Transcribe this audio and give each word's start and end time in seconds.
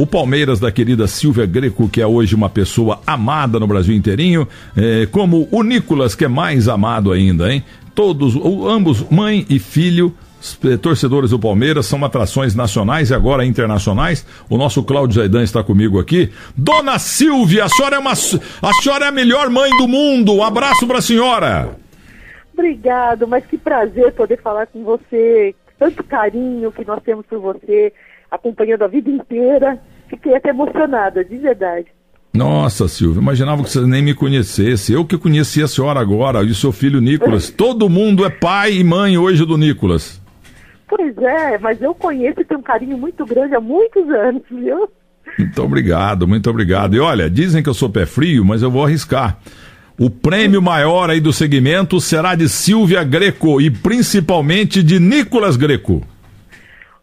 o 0.00 0.06
Palmeiras 0.06 0.58
da 0.58 0.72
querida 0.72 1.06
Silvia 1.06 1.44
Greco, 1.44 1.86
que 1.86 2.00
é 2.00 2.06
hoje 2.06 2.34
uma 2.34 2.48
pessoa 2.48 3.02
amada 3.06 3.60
no 3.60 3.66
Brasil 3.66 3.94
inteirinho, 3.94 4.48
é, 4.74 5.04
como 5.04 5.46
o 5.50 5.62
Nicolas, 5.62 6.14
que 6.14 6.24
é 6.24 6.28
mais 6.28 6.68
amado 6.68 7.12
ainda, 7.12 7.52
hein? 7.52 7.62
Todos, 7.94 8.34
ambos, 8.66 9.04
mãe 9.10 9.44
e 9.50 9.58
filho, 9.58 10.14
eh, 10.64 10.78
torcedores 10.78 11.32
do 11.32 11.38
Palmeiras, 11.38 11.84
são 11.84 12.02
atrações 12.02 12.54
nacionais 12.54 13.10
e 13.10 13.14
agora 13.14 13.44
internacionais. 13.44 14.26
O 14.48 14.56
nosso 14.56 14.82
Cláudio 14.82 15.16
Zaidan 15.16 15.42
está 15.42 15.62
comigo 15.62 16.00
aqui. 16.00 16.32
Dona 16.56 16.98
Silvia, 16.98 17.64
a 17.64 17.68
senhora 17.68 17.96
é 17.96 17.98
uma 17.98 18.12
a 18.12 18.72
senhora 18.80 19.04
é 19.04 19.08
a 19.08 19.12
melhor 19.12 19.50
mãe 19.50 19.70
do 19.76 19.86
mundo. 19.86 20.36
Um 20.36 20.42
abraço 20.42 20.86
para 20.86 20.98
a 20.98 21.02
senhora. 21.02 21.76
Obrigado, 22.54 23.28
mas 23.28 23.44
que 23.44 23.58
prazer 23.58 24.12
poder 24.12 24.40
falar 24.40 24.66
com 24.68 24.82
você. 24.82 25.54
Tanto 25.78 26.02
carinho 26.04 26.72
que 26.72 26.86
nós 26.86 27.02
temos 27.02 27.26
por 27.26 27.38
você, 27.38 27.92
acompanhando 28.30 28.82
a 28.82 28.88
vida 28.88 29.10
inteira. 29.10 29.78
Fiquei 30.08 30.34
até 30.34 30.50
emocionada, 30.50 31.24
de 31.24 31.36
verdade. 31.36 31.86
Nossa, 32.32 32.86
Silvia, 32.86 33.20
imaginava 33.20 33.62
que 33.62 33.70
você 33.70 33.80
nem 33.80 34.02
me 34.02 34.14
conhecesse. 34.14 34.92
Eu 34.92 35.04
que 35.04 35.18
conheci 35.18 35.62
a 35.62 35.68
senhora 35.68 36.00
agora 36.00 36.42
e 36.42 36.50
o 36.50 36.54
seu 36.54 36.70
filho 36.70 37.00
Nicolas. 37.00 37.50
Todo 37.50 37.88
mundo 37.88 38.24
é 38.24 38.30
pai 38.30 38.74
e 38.74 38.84
mãe 38.84 39.18
hoje 39.18 39.44
do 39.44 39.56
Nicolas. 39.56 40.20
Pois 40.88 41.16
é, 41.18 41.58
mas 41.58 41.80
eu 41.82 41.94
conheço 41.94 42.40
e 42.40 42.44
tenho 42.44 42.60
um 42.60 42.62
carinho 42.62 42.96
muito 42.96 43.24
grande 43.24 43.54
há 43.54 43.60
muitos 43.60 44.08
anos, 44.10 44.42
viu? 44.50 44.88
Muito 45.38 45.62
obrigado, 45.62 46.26
muito 46.26 46.50
obrigado. 46.50 46.94
E 46.94 47.00
olha, 47.00 47.30
dizem 47.30 47.62
que 47.62 47.68
eu 47.68 47.74
sou 47.74 47.90
pé 47.90 48.06
frio, 48.06 48.44
mas 48.44 48.62
eu 48.62 48.70
vou 48.70 48.84
arriscar. 48.84 49.38
O 49.98 50.08
prêmio 50.08 50.62
maior 50.62 51.10
aí 51.10 51.20
do 51.20 51.32
segmento 51.32 52.00
será 52.00 52.34
de 52.34 52.48
Silvia 52.48 53.04
Greco 53.04 53.60
e 53.60 53.70
principalmente 53.70 54.82
de 54.82 54.98
Nicolas 54.98 55.56
Greco. 55.56 56.02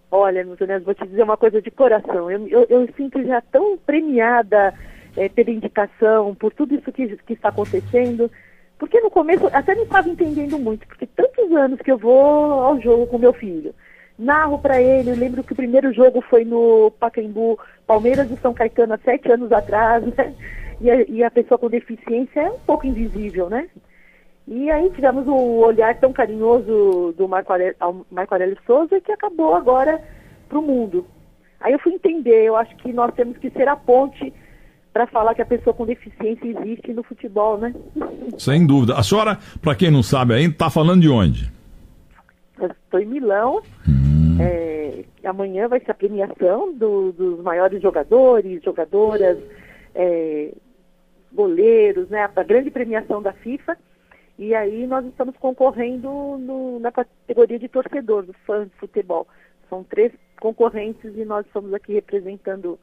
Olha, 0.09 0.43
Nunes, 0.43 0.83
vou 0.83 0.93
te 0.93 1.05
dizer 1.05 1.23
uma 1.23 1.37
coisa 1.37 1.61
de 1.61 1.69
coração. 1.69 2.31
Eu, 2.31 2.47
eu, 2.47 2.65
eu 2.69 2.89
sinto 2.95 3.21
já 3.23 3.41
tão 3.41 3.77
premiada 3.77 4.73
é, 5.17 5.27
pela 5.27 5.51
indicação, 5.51 6.33
por 6.35 6.53
tudo 6.53 6.75
isso 6.75 6.91
que, 6.91 7.17
que 7.17 7.33
está 7.33 7.49
acontecendo. 7.49 8.31
Porque 8.77 8.99
no 9.01 9.09
começo 9.09 9.47
até 9.47 9.75
não 9.75 9.83
estava 9.83 10.07
entendendo 10.07 10.57
muito, 10.59 10.87
porque 10.87 11.07
tantos 11.07 11.51
anos 11.51 11.79
que 11.81 11.91
eu 11.91 11.97
vou 11.97 12.51
ao 12.53 12.79
jogo 12.79 13.07
com 13.07 13.17
meu 13.17 13.33
filho. 13.33 13.73
Narro 14.17 14.59
para 14.59 14.81
ele, 14.81 15.11
eu 15.11 15.15
lembro 15.15 15.43
que 15.43 15.53
o 15.53 15.55
primeiro 15.55 15.91
jogo 15.93 16.21
foi 16.21 16.43
no 16.43 16.91
Pacaembu, 16.99 17.59
Palmeiras 17.85 18.29
e 18.31 18.37
São 18.37 18.53
Caetano, 18.53 18.93
há 18.93 18.97
sete 18.99 19.31
anos 19.31 19.51
atrás, 19.51 20.03
né? 20.15 20.33
E 20.79 20.91
a, 20.91 21.01
e 21.01 21.23
a 21.23 21.31
pessoa 21.31 21.57
com 21.57 21.69
deficiência 21.69 22.39
é 22.39 22.49
um 22.49 22.59
pouco 22.59 22.85
invisível, 22.85 23.49
né? 23.49 23.67
E 24.47 24.71
aí 24.71 24.89
tivemos 24.91 25.27
o 25.27 25.59
olhar 25.59 25.99
tão 25.99 26.13
carinhoso 26.13 27.13
do 27.17 27.27
Marco 27.27 27.51
Aurélio, 27.51 27.75
Marco 28.09 28.33
Aurélio 28.33 28.57
Souza 28.65 29.01
que 29.01 29.11
acabou 29.11 29.53
agora 29.55 30.01
para 30.47 30.57
o 30.57 30.61
mundo. 30.61 31.05
Aí 31.59 31.73
eu 31.73 31.79
fui 31.79 31.93
entender, 31.93 32.45
eu 32.45 32.55
acho 32.55 32.73
que 32.77 32.93
nós 32.93 33.13
temos 33.13 33.37
que 33.37 33.49
ser 33.49 33.67
a 33.67 33.75
ponte 33.75 34.33
para 34.93 35.05
falar 35.07 35.35
que 35.35 35.41
a 35.41 35.45
pessoa 35.45 35.73
com 35.73 35.85
deficiência 35.85 36.47
existe 36.47 36.93
no 36.93 37.03
futebol, 37.03 37.57
né? 37.57 37.73
Sem 38.39 38.65
dúvida. 38.65 38.95
A 38.95 39.03
senhora, 39.03 39.37
para 39.61 39.75
quem 39.75 39.91
não 39.91 40.01
sabe 40.01 40.33
ainda, 40.33 40.53
está 40.53 40.69
falando 40.69 41.01
de 41.01 41.09
onde? 41.09 41.51
Estou 42.59 42.99
em 42.99 43.05
Milão. 43.05 43.61
Hum. 43.87 44.37
É, 44.39 45.03
amanhã 45.25 45.67
vai 45.67 45.81
ser 45.81 45.91
a 45.91 45.95
premiação 45.95 46.73
do, 46.73 47.11
dos 47.11 47.43
maiores 47.43 47.81
jogadores, 47.81 48.63
jogadoras, 48.63 49.37
é, 49.93 50.53
goleiros, 51.33 52.07
né? 52.09 52.29
A 52.33 52.43
grande 52.43 52.71
premiação 52.71 53.21
da 53.21 53.33
FIFA. 53.33 53.77
E 54.37 54.53
aí 54.53 54.85
nós 54.85 55.05
estamos 55.05 55.35
concorrendo 55.37 56.09
no, 56.37 56.79
na 56.79 56.91
categoria 56.91 57.57
de 57.57 57.67
torcedor, 57.67 58.23
do 58.23 58.33
fã 58.45 58.65
de 58.65 58.75
futebol. 58.79 59.27
São 59.69 59.83
três 59.83 60.11
concorrentes 60.39 61.11
e 61.15 61.25
nós 61.25 61.45
estamos 61.45 61.73
aqui 61.73 61.93
representando 61.93 62.79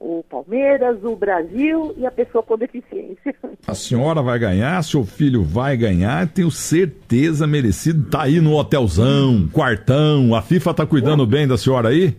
o 0.00 0.24
Palmeiras, 0.28 1.02
o 1.02 1.16
Brasil 1.16 1.94
e 1.96 2.06
a 2.06 2.10
pessoa 2.10 2.42
com 2.42 2.56
deficiência. 2.56 3.34
A 3.66 3.74
senhora 3.74 4.22
vai 4.22 4.38
ganhar, 4.38 4.82
seu 4.82 5.04
filho 5.04 5.42
vai 5.42 5.76
ganhar, 5.76 6.28
tenho 6.28 6.50
certeza 6.50 7.46
merecido. 7.46 8.08
Tá 8.08 8.22
aí 8.22 8.40
no 8.40 8.54
hotelzão, 8.54 9.48
quartão. 9.52 10.34
A 10.34 10.42
FIFA 10.42 10.74
tá 10.74 10.86
cuidando 10.86 11.26
bem 11.26 11.46
da 11.46 11.58
senhora 11.58 11.88
aí? 11.88 12.16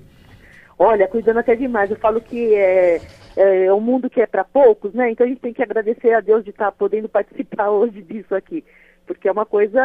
Olha, 0.77 1.07
cuidando 1.07 1.39
até 1.39 1.55
demais. 1.55 1.89
Eu 1.89 1.97
falo 1.97 2.21
que 2.21 2.53
é, 2.55 3.01
é, 3.39 3.65
é 3.67 3.73
um 3.73 3.79
mundo 3.79 4.09
que 4.09 4.19
é 4.19 4.27
para 4.27 4.43
poucos, 4.43 4.93
né? 4.93 5.11
Então 5.11 5.25
a 5.25 5.29
gente 5.29 5.39
tem 5.39 5.53
que 5.53 5.63
agradecer 5.63 6.13
a 6.13 6.19
Deus 6.19 6.43
de 6.43 6.49
estar 6.49 6.65
tá 6.65 6.71
podendo 6.73 7.07
participar 7.09 7.69
hoje 7.69 8.01
disso 8.01 8.35
aqui. 8.35 8.65
Porque 9.07 9.29
é 9.29 9.31
uma 9.31 9.45
coisa 9.45 9.81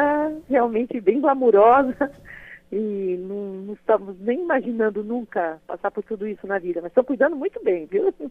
realmente 0.50 1.00
bem 1.00 1.20
glamurosa 1.20 2.10
e 2.72 3.16
não, 3.20 3.36
não, 3.66 3.74
estamos 3.74 4.18
nem 4.20 4.42
imaginando 4.42 5.04
nunca 5.04 5.58
passar 5.68 5.92
por 5.92 6.02
tudo 6.02 6.26
isso 6.26 6.46
na 6.46 6.58
vida, 6.58 6.80
mas 6.82 6.90
estão 6.90 7.04
cuidando 7.04 7.36
muito 7.36 7.62
bem, 7.62 7.86
viu? 7.86 8.12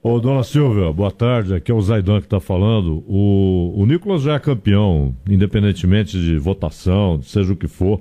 Ô, 0.00 0.20
dona 0.20 0.44
Silvia, 0.44 0.92
boa 0.92 1.10
tarde. 1.10 1.54
Aqui 1.54 1.70
é 1.70 1.74
o 1.74 1.80
Zaidan 1.80 2.20
que 2.20 2.26
está 2.26 2.38
falando. 2.38 3.04
O, 3.06 3.74
o 3.76 3.84
Nicolas 3.84 4.22
já 4.22 4.34
é 4.34 4.38
campeão, 4.38 5.14
independentemente 5.28 6.18
de 6.18 6.38
votação, 6.38 7.20
seja 7.20 7.52
o 7.52 7.56
que 7.56 7.66
for. 7.66 8.00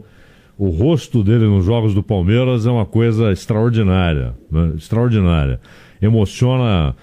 O 0.57 0.69
rosto 0.69 1.23
dele 1.23 1.45
nos 1.45 1.65
jogos 1.65 1.93
do 1.93 2.01
Palmeiras 2.01 2.65
é 2.65 2.71
uma 2.71 2.85
coisa 2.85 3.31
extraordinária. 3.31 4.33
Né? 4.49 4.73
Extraordinária. 4.75 5.59
Emociona 6.01 6.95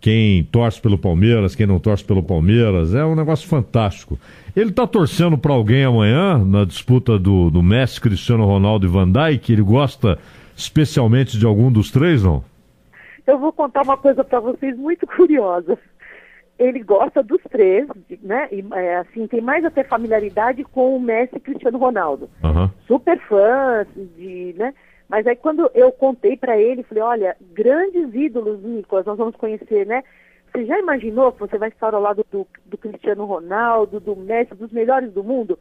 quem 0.00 0.42
torce 0.44 0.80
pelo 0.80 0.96
Palmeiras, 0.98 1.54
quem 1.54 1.66
não 1.66 1.78
torce 1.78 2.02
pelo 2.02 2.22
Palmeiras. 2.22 2.94
É 2.94 3.04
um 3.04 3.14
negócio 3.14 3.46
fantástico. 3.46 4.18
Ele 4.56 4.70
está 4.70 4.86
torcendo 4.86 5.36
para 5.36 5.52
alguém 5.52 5.84
amanhã 5.84 6.38
na 6.38 6.64
disputa 6.64 7.18
do, 7.18 7.50
do 7.50 7.62
Messi, 7.62 8.00
Cristiano 8.00 8.44
Ronaldo 8.44 8.86
e 8.86 8.88
Van 8.88 9.10
Dijk? 9.10 9.52
Ele 9.52 9.62
gosta 9.62 10.18
especialmente 10.56 11.38
de 11.38 11.44
algum 11.44 11.70
dos 11.70 11.90
três, 11.90 12.22
não? 12.22 12.42
Eu 13.26 13.38
vou 13.38 13.52
contar 13.52 13.82
uma 13.82 13.96
coisa 13.96 14.24
para 14.24 14.40
vocês 14.40 14.76
muito 14.76 15.06
curiosa. 15.06 15.78
Ele 16.62 16.80
gosta 16.82 17.22
dos 17.22 17.40
três, 17.50 17.88
né? 18.22 18.48
E, 18.52 18.64
é, 18.74 18.98
assim, 18.98 19.26
tem 19.26 19.40
mais 19.40 19.64
até 19.64 19.82
familiaridade 19.82 20.62
com 20.64 20.96
o 20.96 21.00
Messi 21.00 21.36
e 21.36 21.40
Cristiano 21.40 21.78
Ronaldo. 21.78 22.30
Uhum. 22.42 22.70
Super 22.86 23.18
fã 23.26 23.84
de, 23.96 24.54
né? 24.56 24.72
Mas 25.08 25.26
aí 25.26 25.36
quando 25.36 25.70
eu 25.74 25.90
contei 25.92 26.36
para 26.36 26.56
ele, 26.56 26.84
falei, 26.84 27.02
olha, 27.02 27.36
grandes 27.52 28.14
ídolos, 28.14 28.62
Nicolas, 28.62 29.04
nós 29.04 29.18
vamos 29.18 29.36
conhecer, 29.36 29.86
né? 29.86 30.02
Você 30.52 30.64
já 30.66 30.78
imaginou 30.78 31.32
que 31.32 31.40
você 31.40 31.58
vai 31.58 31.70
estar 31.70 31.94
ao 31.94 32.00
lado 32.00 32.24
do, 32.30 32.46
do 32.66 32.78
Cristiano 32.78 33.24
Ronaldo, 33.24 33.98
do 33.98 34.14
Messi, 34.14 34.54
dos 34.54 34.70
melhores 34.70 35.12
do 35.12 35.24
mundo? 35.24 35.58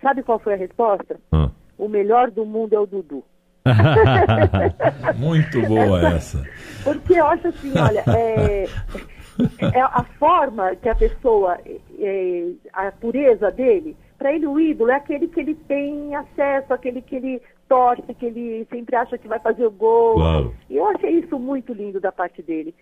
Sabe 0.00 0.22
qual 0.22 0.38
foi 0.38 0.54
a 0.54 0.58
resposta? 0.58 1.18
Ah. 1.32 1.50
O 1.76 1.88
melhor 1.88 2.30
do 2.30 2.44
mundo 2.44 2.74
é 2.74 2.78
o 2.78 2.86
Dudu. 2.86 3.24
Muito 5.16 5.62
boa 5.62 6.14
essa. 6.14 6.42
Porque 6.84 7.14
eu 7.14 7.26
acho 7.26 7.48
assim, 7.48 7.72
olha, 7.78 8.04
é, 8.14 8.68
é 9.60 9.80
a 9.80 10.04
forma 10.18 10.74
que 10.76 10.88
a 10.88 10.94
pessoa, 10.94 11.58
é, 11.98 12.50
a 12.72 12.92
pureza 12.92 13.50
dele, 13.50 13.96
para 14.18 14.32
ele 14.32 14.46
o 14.46 14.58
ídolo 14.58 14.90
é 14.90 14.96
aquele 14.96 15.28
que 15.28 15.40
ele 15.40 15.54
tem 15.54 16.14
acesso, 16.14 16.72
aquele 16.72 17.02
que 17.02 17.16
ele 17.16 17.42
torce, 17.68 18.02
que 18.14 18.26
ele 18.26 18.66
sempre 18.70 18.96
acha 18.96 19.18
que 19.18 19.28
vai 19.28 19.38
fazer 19.38 19.66
o 19.66 19.70
gol. 19.70 20.14
Claro. 20.14 20.54
E 20.70 20.76
eu 20.76 20.86
achei 20.88 21.18
isso 21.18 21.38
muito 21.38 21.72
lindo 21.72 22.00
da 22.00 22.12
parte 22.12 22.42
dele. 22.42 22.74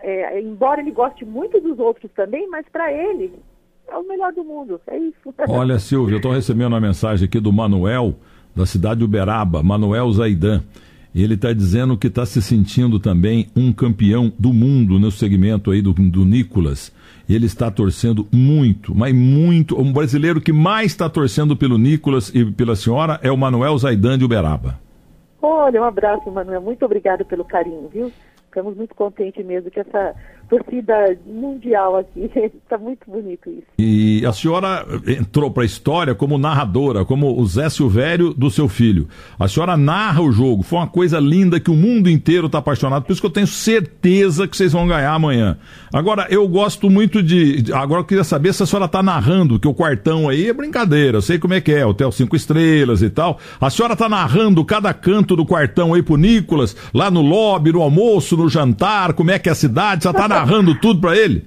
É, 0.00 0.40
embora 0.40 0.80
ele 0.80 0.90
goste 0.90 1.24
muito 1.24 1.60
dos 1.60 1.78
outros 1.78 2.10
também, 2.12 2.48
mas 2.48 2.66
para 2.70 2.92
ele 2.92 3.32
é 3.88 3.96
o 3.96 4.06
melhor 4.06 4.32
do 4.32 4.44
mundo. 4.44 4.80
É 4.86 4.96
isso. 4.98 5.34
Olha, 5.48 5.78
Silvio, 5.78 6.14
eu 6.14 6.18
estou 6.18 6.32
recebendo 6.32 6.72
uma 6.72 6.80
mensagem 6.80 7.26
aqui 7.26 7.40
do 7.40 7.52
Manuel, 7.52 8.14
da 8.54 8.66
cidade 8.66 8.98
de 8.98 9.04
Uberaba, 9.04 9.62
Manuel 9.62 10.10
Zaidan. 10.12 10.62
Ele 11.22 11.34
está 11.34 11.52
dizendo 11.52 11.96
que 11.96 12.06
está 12.06 12.24
se 12.24 12.40
sentindo 12.40 12.98
também 13.00 13.48
um 13.56 13.72
campeão 13.72 14.32
do 14.38 14.52
mundo 14.52 14.98
no 14.98 15.10
segmento 15.10 15.70
aí 15.70 15.82
do, 15.82 15.92
do 15.92 16.24
Nicolas. 16.24 16.92
Ele 17.28 17.46
está 17.46 17.70
torcendo 17.70 18.26
muito, 18.32 18.94
mas 18.94 19.14
muito. 19.14 19.80
Um 19.80 19.92
brasileiro 19.92 20.40
que 20.40 20.52
mais 20.52 20.92
está 20.92 21.08
torcendo 21.08 21.56
pelo 21.56 21.76
Nicolas 21.76 22.32
e 22.34 22.44
pela 22.44 22.76
senhora 22.76 23.18
é 23.22 23.30
o 23.30 23.36
Manuel 23.36 23.76
Zaidan 23.78 24.16
de 24.16 24.24
Uberaba. 24.24 24.78
Olha, 25.42 25.80
um 25.80 25.84
abraço, 25.84 26.30
Manuel. 26.30 26.62
Muito 26.62 26.84
obrigado 26.84 27.24
pelo 27.24 27.44
carinho, 27.44 27.88
viu? 27.92 28.12
ficamos 28.58 28.76
muito 28.76 28.94
contentes 28.94 29.44
mesmo 29.44 29.70
que 29.70 29.80
essa 29.80 30.14
torcida 30.48 31.16
mundial 31.26 31.96
aqui. 31.96 32.30
Está 32.34 32.76
muito 32.78 33.08
bonito 33.08 33.50
isso. 33.50 33.66
E 33.78 34.24
a 34.24 34.32
senhora 34.32 34.84
entrou 35.06 35.50
para 35.50 35.62
a 35.62 35.66
história 35.66 36.14
como 36.14 36.38
narradora, 36.38 37.04
como 37.04 37.38
o 37.38 37.46
Zé 37.46 37.68
Silvério 37.68 38.32
do 38.34 38.50
seu 38.50 38.68
filho. 38.68 39.08
A 39.38 39.46
senhora 39.46 39.76
narra 39.76 40.22
o 40.22 40.32
jogo. 40.32 40.62
Foi 40.62 40.78
uma 40.78 40.86
coisa 40.86 41.20
linda 41.20 41.60
que 41.60 41.70
o 41.70 41.74
mundo 41.74 42.08
inteiro 42.08 42.46
está 42.46 42.58
apaixonado. 42.58 43.04
Por 43.04 43.12
isso 43.12 43.20
que 43.20 43.26
eu 43.26 43.32
tenho 43.32 43.46
certeza 43.46 44.48
que 44.48 44.56
vocês 44.56 44.72
vão 44.72 44.86
ganhar 44.86 45.12
amanhã. 45.12 45.58
Agora, 45.92 46.26
eu 46.30 46.46
gosto 46.48 46.90
muito 46.90 47.22
de. 47.22 47.64
Agora 47.72 48.00
eu 48.00 48.04
queria 48.04 48.24
saber 48.24 48.52
se 48.52 48.62
a 48.62 48.66
senhora 48.66 48.86
está 48.86 49.02
narrando, 49.02 49.58
que 49.58 49.68
o 49.68 49.74
quartão 49.74 50.28
aí 50.28 50.48
é 50.48 50.52
brincadeira. 50.52 51.18
Eu 51.18 51.22
sei 51.22 51.38
como 51.38 51.54
é 51.54 51.60
que 51.60 51.72
é, 51.72 51.84
Hotel 51.84 52.10
Cinco 52.12 52.36
Estrelas 52.36 53.02
e 53.02 53.10
tal. 53.10 53.38
A 53.60 53.70
senhora 53.70 53.92
está 53.92 54.08
narrando 54.08 54.64
cada 54.64 54.92
canto 54.92 55.36
do 55.36 55.44
quartão 55.44 55.94
aí 55.94 56.02
pro 56.02 56.16
Nicolas, 56.16 56.76
lá 56.92 57.10
no 57.10 57.20
lobby, 57.20 57.72
no 57.72 57.82
almoço, 57.82 58.36
no 58.36 58.48
jantar, 58.48 59.12
como 59.12 59.30
é 59.30 59.38
que 59.38 59.48
é 59.48 59.52
a 59.52 59.54
cidade? 59.54 60.02
Você 60.02 60.10
está 60.10 60.28
narrando 60.38 60.78
tudo 60.78 61.00
para 61.00 61.16
ele? 61.16 61.44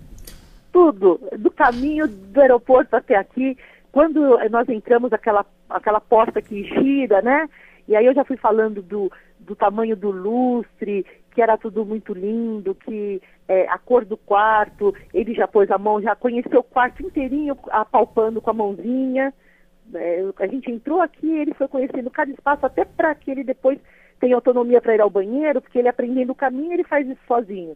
Tudo, 0.72 1.20
do 1.38 1.52
caminho 1.52 2.08
do 2.08 2.42
aeroporto 2.42 2.96
até 2.96 3.16
aqui, 3.16 3.58
quando 3.92 4.38
nós 4.50 4.68
entramos 4.70 5.12
aquela, 5.14 5.46
aquela 5.70 6.00
porta 6.00 6.42
que 6.42 6.64
gira, 6.64 7.22
né? 7.22 7.50
E 7.88 7.96
aí 7.96 8.06
eu 8.06 8.14
já 8.14 8.24
fui 8.24 8.38
falando 8.38 8.82
do, 8.82 9.12
do 9.40 9.56
tamanho 9.56 9.96
do 9.96 10.12
lustre, 10.12 11.06
que 11.34 11.42
era 11.42 11.58
tudo 11.58 11.86
muito 11.86 12.14
lindo, 12.14 12.76
que 12.76 13.22
é, 13.48 13.68
a 13.70 13.78
cor 13.78 14.06
do 14.06 14.18
quarto, 14.18 14.94
ele 15.14 15.34
já 15.34 15.48
pôs 15.48 15.70
a 15.72 15.78
mão, 15.78 16.02
já 16.02 16.16
conheceu 16.16 16.60
o 16.60 16.64
quarto 16.64 17.04
inteirinho, 17.04 17.58
apalpando 17.70 18.42
com 18.42 18.50
a 18.50 18.54
mãozinha. 18.54 19.34
É, 19.94 20.24
a 20.40 20.48
gente 20.48 20.72
entrou 20.72 21.02
aqui, 21.02 21.30
ele 21.30 21.54
foi 21.54 21.68
conhecendo 21.68 22.10
cada 22.10 22.32
espaço, 22.32 22.66
até 22.66 22.86
para 22.86 23.14
que 23.16 23.32
ele 23.32 23.44
depois 23.44 23.78
tenha 24.20 24.36
autonomia 24.36 24.80
para 24.80 24.96
ir 24.96 25.02
ao 25.02 25.10
banheiro, 25.10 25.62
porque 25.62 25.80
ele 25.80 25.90
aprendendo 25.90 26.32
o 26.32 26.36
caminho, 26.36 26.74
ele 26.74 26.84
faz 26.84 27.08
isso 27.08 27.20
sozinho. 27.28 27.76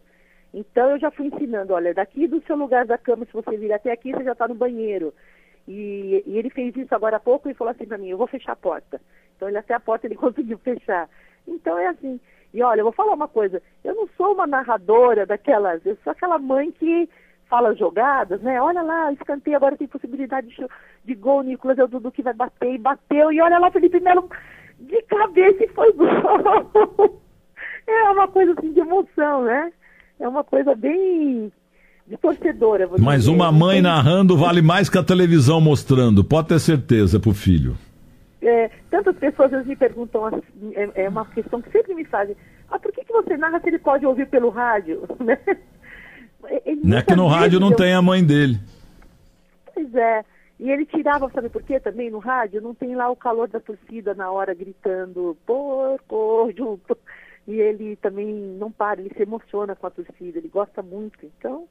Então 0.52 0.90
eu 0.90 0.98
já 0.98 1.10
fui 1.10 1.26
ensinando, 1.26 1.74
olha, 1.74 1.92
daqui 1.92 2.26
do 2.26 2.40
seu 2.42 2.56
lugar 2.56 2.86
da 2.86 2.96
cama, 2.96 3.24
se 3.24 3.32
você 3.32 3.56
vir 3.56 3.72
até 3.72 3.92
aqui, 3.92 4.12
você 4.12 4.24
já 4.24 4.32
está 4.32 4.48
no 4.48 4.54
banheiro. 4.54 5.12
E, 5.68 6.22
e, 6.26 6.38
ele 6.38 6.48
fez 6.50 6.74
isso 6.76 6.94
agora 6.94 7.16
há 7.16 7.20
pouco 7.20 7.48
e 7.48 7.54
falou 7.54 7.72
assim 7.72 7.86
para 7.86 7.98
mim, 7.98 8.08
eu 8.08 8.18
vou 8.18 8.26
fechar 8.26 8.52
a 8.52 8.56
porta. 8.56 9.00
Então 9.36 9.48
ele 9.48 9.58
até 9.58 9.74
a 9.74 9.80
porta 9.80 10.06
ele 10.06 10.14
conseguiu 10.16 10.58
fechar. 10.58 11.08
Então 11.46 11.78
é 11.78 11.88
assim. 11.88 12.20
E 12.54 12.62
olha, 12.62 12.80
eu 12.80 12.84
vou 12.84 12.92
falar 12.92 13.12
uma 13.12 13.28
coisa, 13.28 13.62
eu 13.84 13.94
não 13.94 14.08
sou 14.16 14.32
uma 14.32 14.46
narradora 14.46 15.26
daquelas, 15.26 15.84
eu 15.84 15.96
sou 16.02 16.12
aquela 16.12 16.38
mãe 16.38 16.70
que 16.70 17.08
fala 17.48 17.74
jogadas, 17.74 18.40
né? 18.40 18.60
Olha 18.60 18.82
lá, 18.82 19.12
escanteio, 19.12 19.56
agora 19.56 19.76
tem 19.76 19.86
possibilidade 19.86 20.48
de, 20.48 20.66
de 21.04 21.14
gol, 21.14 21.42
Nicolas, 21.42 21.78
é 21.78 21.84
o 21.84 21.88
Dudu 21.88 22.10
que 22.10 22.22
vai 22.22 22.32
bater, 22.32 22.74
e 22.74 22.78
bateu, 22.78 23.32
e 23.32 23.40
olha 23.40 23.58
lá, 23.58 23.70
Felipe 23.70 24.00
Melo 24.00 24.28
de 24.78 25.02
cabeça 25.02 25.64
e 25.64 25.68
foi 25.68 25.92
gol. 25.92 26.06
é 27.86 28.10
uma 28.10 28.28
coisa 28.28 28.52
assim 28.52 28.72
de 28.72 28.80
emoção, 28.80 29.44
né? 29.44 29.72
É 30.18 30.28
uma 30.28 30.42
coisa 30.42 30.74
bem 30.74 31.52
de 32.06 32.16
torcedora. 32.16 32.88
Mas 32.98 33.22
dizer. 33.22 33.32
uma 33.32 33.50
mãe 33.50 33.82
narrando 33.82 34.36
vale 34.36 34.62
mais 34.62 34.88
que 34.88 34.98
a 34.98 35.02
televisão 35.02 35.60
mostrando, 35.60 36.24
pode 36.24 36.48
ter 36.48 36.60
certeza 36.60 37.18
pro 37.18 37.34
filho. 37.34 37.76
É, 38.40 38.70
tantas 38.90 39.16
pessoas 39.16 39.66
me 39.66 39.74
perguntam, 39.74 40.26
assim, 40.26 40.42
é, 40.74 41.04
é, 41.04 41.08
uma 41.08 41.24
questão 41.26 41.60
que 41.60 41.70
sempre 41.70 41.94
me 41.94 42.04
fazem, 42.04 42.36
ah, 42.70 42.78
por 42.78 42.92
que, 42.92 43.04
que 43.04 43.12
você 43.12 43.36
narra 43.36 43.60
se 43.60 43.68
ele 43.68 43.78
pode 43.78 44.06
ouvir 44.06 44.26
pelo 44.28 44.50
rádio? 44.50 45.02
Né? 45.18 45.38
não 46.84 46.98
é 46.98 47.02
que 47.02 47.16
no 47.16 47.26
rádio 47.26 47.58
não 47.58 47.70
eu... 47.70 47.76
tem 47.76 47.92
a 47.92 48.00
mãe 48.00 48.24
dele. 48.24 48.60
Pois 49.74 49.92
é. 49.96 50.24
E 50.60 50.70
ele 50.70 50.86
tirava, 50.86 51.28
sabe 51.30 51.48
por 51.48 51.62
quê? 51.62 51.80
Também 51.80 52.08
no 52.08 52.18
rádio 52.18 52.60
não 52.60 52.72
tem 52.72 52.94
lá 52.94 53.10
o 53.10 53.16
calor 53.16 53.48
da 53.48 53.58
torcida 53.58 54.14
na 54.14 54.30
hora 54.30 54.54
gritando 54.54 55.36
porco 55.44 56.52
junto. 56.56 56.96
E 57.46 57.54
ele 57.54 57.96
também 57.96 58.34
não 58.58 58.70
para, 58.70 59.00
ele 59.00 59.12
se 59.16 59.22
emociona 59.22 59.76
com 59.76 59.86
a 59.86 59.90
torcida, 59.90 60.38
ele 60.38 60.48
gosta 60.48 60.82
muito. 60.82 61.18
Então. 61.38 61.64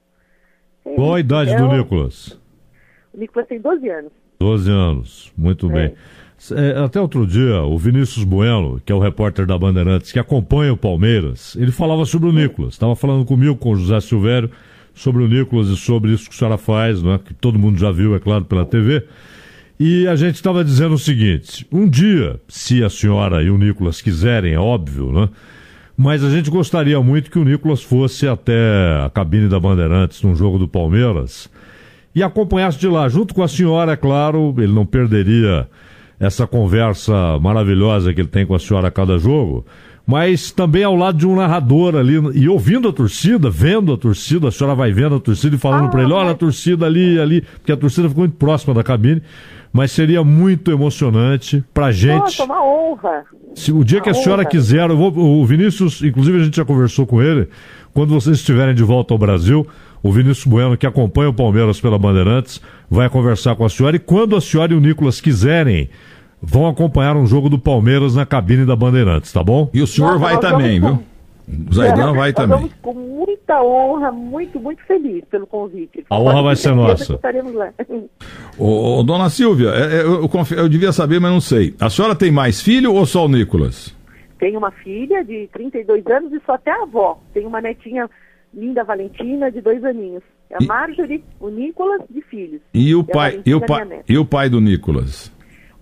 É 0.85 0.95
Qual 0.95 1.15
a 1.15 1.19
idade 1.19 1.51
é 1.51 1.57
do 1.57 1.65
o... 1.65 1.77
Nicolas? 1.77 2.39
O 3.13 3.17
Nicolas 3.17 3.47
tem 3.47 3.59
12 3.59 3.89
anos. 3.89 4.11
12 4.39 4.71
anos, 4.71 5.33
muito 5.37 5.69
é. 5.71 5.73
bem. 5.73 5.95
É, 6.51 6.83
até 6.83 6.99
outro 6.99 7.25
dia, 7.25 7.61
o 7.63 7.77
Vinícius 7.77 8.23
Bueno, 8.23 8.81
que 8.85 8.91
é 8.91 8.95
o 8.95 8.99
repórter 8.99 9.45
da 9.45 9.57
Bandeirantes, 9.57 10.11
que 10.11 10.19
acompanha 10.19 10.73
o 10.73 10.77
Palmeiras, 10.77 11.55
ele 11.55 11.71
falava 11.71 12.05
sobre 12.05 12.29
o 12.29 12.33
Nicolas. 12.33 12.73
Estava 12.73 12.95
falando 12.95 13.25
comigo, 13.25 13.55
com 13.55 13.71
o 13.71 13.75
José 13.75 13.99
Silvério, 14.01 14.51
sobre 14.93 15.23
o 15.23 15.27
Nicolas 15.27 15.67
e 15.67 15.77
sobre 15.77 16.11
isso 16.11 16.29
que 16.29 16.35
a 16.35 16.37
senhora 16.37 16.57
faz, 16.57 17.01
né, 17.01 17.19
que 17.23 17.33
todo 17.33 17.57
mundo 17.57 17.77
já 17.77 17.91
viu, 17.91 18.15
é 18.15 18.19
claro, 18.19 18.45
pela 18.45 18.65
TV. 18.65 19.05
E 19.79 20.07
a 20.07 20.15
gente 20.15 20.35
estava 20.35 20.63
dizendo 20.63 20.95
o 20.95 20.99
seguinte: 20.99 21.67
um 21.71 21.87
dia, 21.87 22.39
se 22.47 22.83
a 22.83 22.89
senhora 22.89 23.41
e 23.43 23.49
o 23.49 23.57
Nicolas 23.57 24.01
quiserem, 24.01 24.53
é 24.53 24.59
óbvio, 24.59 25.11
né? 25.11 25.29
Mas 25.97 26.23
a 26.23 26.29
gente 26.29 26.49
gostaria 26.49 27.01
muito 27.01 27.31
que 27.31 27.39
o 27.39 27.45
Nicolas 27.45 27.81
fosse 27.81 28.27
até 28.27 29.03
a 29.05 29.09
cabine 29.09 29.47
da 29.47 29.59
Bandeirantes 29.59 30.21
num 30.21 30.35
jogo 30.35 30.57
do 30.57 30.67
Palmeiras 30.67 31.49
e 32.13 32.23
acompanhasse 32.23 32.79
de 32.79 32.87
lá, 32.87 33.07
junto 33.09 33.33
com 33.33 33.43
a 33.43 33.47
senhora, 33.47 33.91
é 33.91 33.95
claro, 33.97 34.53
ele 34.57 34.71
não 34.71 34.85
perderia 34.85 35.67
essa 36.17 36.47
conversa 36.47 37.37
maravilhosa 37.39 38.13
que 38.13 38.21
ele 38.21 38.29
tem 38.29 38.45
com 38.45 38.55
a 38.55 38.59
senhora 38.59 38.87
a 38.87 38.91
cada 38.91 39.17
jogo, 39.17 39.65
mas 40.07 40.51
também 40.51 40.83
ao 40.83 40.95
lado 40.95 41.17
de 41.17 41.27
um 41.27 41.35
narrador 41.35 41.95
ali, 41.95 42.13
e 42.33 42.47
ouvindo 42.47 42.87
a 42.87 42.93
torcida, 42.93 43.49
vendo 43.49 43.91
a 43.91 43.97
torcida, 43.97 44.47
a 44.47 44.51
senhora 44.51 44.75
vai 44.75 44.93
vendo 44.93 45.15
a 45.15 45.19
torcida 45.19 45.55
e 45.55 45.59
falando 45.59 45.87
ah, 45.87 45.89
para 45.89 46.03
ele, 46.03 46.13
olha 46.13 46.31
a 46.31 46.35
torcida 46.35 46.85
ali, 46.85 47.19
ali, 47.19 47.41
porque 47.41 47.71
a 47.71 47.77
torcida 47.77 48.07
ficou 48.07 48.21
muito 48.23 48.37
próxima 48.37 48.73
da 48.73 48.83
cabine, 48.83 49.21
mas 49.75 49.91
seria 49.91 50.23
muito 50.23 50.71
emocionante 50.71 51.61
pra 51.73 51.91
gente. 51.91 52.39
Nossa, 52.39 52.45
uma 52.45 52.65
honra. 52.65 53.25
Se 53.53 53.73
o 53.73 53.83
dia 53.83 53.97
uma 53.97 54.03
que 54.05 54.09
a 54.09 54.13
senhora 54.13 54.43
honra. 54.43 54.49
quiser, 54.49 54.87
vou, 54.87 55.13
o 55.13 55.45
Vinícius, 55.45 56.01
inclusive 56.01 56.39
a 56.39 56.43
gente 56.45 56.55
já 56.55 56.63
conversou 56.63 57.05
com 57.05 57.21
ele, 57.21 57.49
quando 57.93 58.13
vocês 58.13 58.37
estiverem 58.37 58.73
de 58.73 58.83
volta 58.83 59.13
ao 59.13 59.17
Brasil, 59.17 59.67
o 60.01 60.13
Vinícius 60.13 60.45
Bueno, 60.45 60.77
que 60.77 60.87
acompanha 60.87 61.29
o 61.29 61.33
Palmeiras 61.33 61.81
pela 61.81 61.99
Bandeirantes, 61.99 62.61
vai 62.89 63.09
conversar 63.09 63.57
com 63.57 63.65
a 63.65 63.69
senhora. 63.69 63.97
E 63.97 63.99
quando 63.99 64.37
a 64.37 64.39
senhora 64.39 64.71
e 64.71 64.77
o 64.77 64.79
Nicolas 64.79 65.19
quiserem, 65.19 65.89
vão 66.41 66.67
acompanhar 66.67 67.17
um 67.17 67.27
jogo 67.27 67.49
do 67.49 67.59
Palmeiras 67.59 68.15
na 68.15 68.25
cabine 68.25 68.65
da 68.65 68.77
Bandeirantes, 68.77 69.33
tá 69.33 69.43
bom? 69.43 69.69
E 69.73 69.81
o 69.81 69.87
senhor 69.87 70.13
Nossa, 70.13 70.19
vai 70.19 70.39
também, 70.39 70.79
viu? 70.79 71.03
O 71.47 71.73
Zaidan 71.73 72.13
vai 72.13 72.33
também. 72.33 72.71
Com 72.81 72.93
muita 72.93 73.61
honra, 73.61 74.11
muito, 74.11 74.59
muito 74.59 74.83
feliz 74.85 75.23
pelo 75.25 75.45
convite. 75.45 76.05
A 76.09 76.19
honra 76.19 76.41
vai 76.41 76.55
ser 76.55 76.73
nossa. 76.73 77.13
Estaremos 77.13 77.53
lá. 77.53 77.71
Ô, 78.57 79.03
dona 79.03 79.29
Silvia, 79.29 79.69
é, 79.69 79.97
é, 79.97 80.01
eu, 80.01 80.23
eu, 80.23 80.29
eu, 80.33 80.57
eu, 80.57 80.69
devia 80.69 80.91
saber, 80.91 81.19
mas 81.19 81.31
não 81.31 81.41
sei. 81.41 81.75
A 81.79 81.89
senhora 81.89 82.15
tem 82.15 82.31
mais 82.31 82.61
filho 82.61 82.93
ou 82.93 83.05
só 83.05 83.25
o 83.25 83.29
Nicolas? 83.29 83.95
Tenho 84.39 84.57
uma 84.57 84.71
filha 84.71 85.23
de 85.23 85.47
32 85.53 86.05
anos 86.07 86.33
e 86.33 86.41
sou 86.45 86.55
até 86.55 86.71
avó. 86.71 87.19
Tenho 87.33 87.47
uma 87.47 87.61
netinha 87.61 88.09
linda 88.53 88.83
Valentina, 88.83 89.51
de 89.51 89.61
dois 89.61 89.83
aninhos. 89.83 90.23
É 90.49 90.55
a 90.55 90.57
e... 90.61 90.65
Marjorie, 90.65 91.23
o 91.39 91.49
Nicolas, 91.49 92.01
de 92.09 92.21
filhos. 92.21 92.61
E 92.73 92.95
o 92.95 93.03
pai, 93.03 93.41
e 93.45 93.53
o 93.53 93.61
pai, 93.61 94.03
e 94.07 94.17
o 94.17 94.25
pai 94.25 94.49
do 94.49 94.61
Nicolas? 94.61 95.34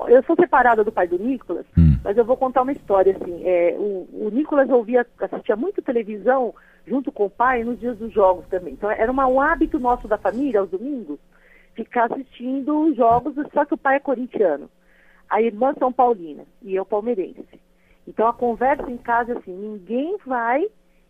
Eu 0.08 0.24
sou 0.24 0.36
separada 0.36 0.84
do 0.84 0.92
pai 0.92 1.08
do 1.08 1.18
Nicolas, 1.18 1.66
hum. 1.78 1.98
mas 2.04 2.18
eu 2.18 2.26
vou 2.26 2.38
contar 2.38 2.62
uma 2.62 2.72
história 2.72 3.16
assim. 3.16 3.44
É, 3.46 3.76
o, 3.78 4.08
o 4.12 4.30
Nicolas 4.32 4.70
ouvia, 4.70 5.06
assistia 5.20 5.56
muito 5.56 5.82
televisão 5.82 6.54
junto 6.86 7.12
com 7.12 7.26
o 7.26 7.30
pai 7.30 7.64
nos 7.64 7.80
dias 7.80 7.98
dos 7.98 8.12
jogos 8.14 8.46
também. 8.48 8.74
Então 8.74 8.90
era 8.90 9.12
uma, 9.12 9.28
um 9.28 9.40
hábito 9.40 9.80
nosso 9.80 10.08
da 10.08 10.18
família, 10.18 10.60
aos 10.60 10.70
domingos, 10.70 11.20
ficar 11.74 12.12
assistindo 12.12 12.88
os 12.88 12.96
jogos, 12.96 13.36
só 13.54 13.66
que 13.66 13.74
o 13.74 13.78
pai 13.78 13.98
é 13.98 14.00
corintiano. 14.00 14.70
A 15.30 15.42
irmã 15.42 15.74
São 15.80 15.92
Paulina 15.92 16.44
e 16.62 16.76
eu 16.76 16.86
palmeirense. 16.86 17.60
Então 18.08 18.28
a 18.28 18.34
conversa 18.34 18.90
em 18.92 18.98
casa 18.98 19.38
assim, 19.38 19.54
ninguém 19.54 20.18
vai 20.26 20.66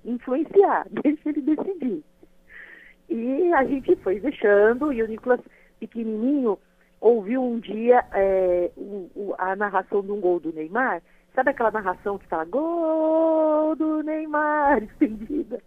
influenciar, 0.05 0.85
deixa 1.03 1.29
ele 1.29 1.41
decidir. 1.41 2.03
E 3.09 3.53
a 3.53 3.63
gente 3.65 3.95
foi 3.97 4.19
deixando, 4.19 4.93
e 4.93 5.03
o 5.03 5.07
Nicolas, 5.07 5.41
pequenininho, 5.79 6.57
ouviu 7.03 7.43
um 7.43 7.59
dia 7.59 8.05
é, 8.13 8.71
o, 8.77 9.11
o, 9.13 9.35
a 9.37 9.55
narração 9.57 10.01
de 10.01 10.09
um 10.09 10.21
gol 10.21 10.39
do 10.39 10.53
Neymar. 10.53 11.01
Sabe 11.35 11.49
aquela 11.49 11.71
narração 11.71 12.17
que 12.17 12.27
fala 12.27 12.45
gol 12.45 13.75
do 13.75 14.01
Neymar, 14.01 14.81
estendida? 14.83 15.61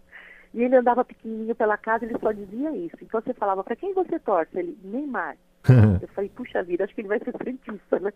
E 0.53 0.63
ele 0.63 0.75
andava 0.75 1.05
pequenininho 1.05 1.53
pela 1.53 1.77
casa, 1.77 2.05
ele 2.05 2.17
só 2.19 2.31
dizia 2.31 2.75
isso. 2.75 2.97
Então 3.01 3.21
você 3.21 3.33
falava, 3.35 3.63
para 3.63 3.75
quem 3.75 3.93
você 3.93 4.17
torce? 4.17 4.57
Ele, 4.57 4.75
Neymar. 4.83 5.37
Eu 6.01 6.07
falei, 6.09 6.31
puxa 6.35 6.63
vida, 6.63 6.83
acho 6.83 6.95
que 6.95 7.01
ele 7.01 7.07
vai 7.07 7.19
ser 7.19 7.37
frentista, 7.37 7.99
né? 7.99 8.11